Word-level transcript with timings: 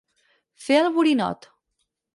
Fer 0.69 0.79
el 0.85 0.89
borinot. 0.97 1.49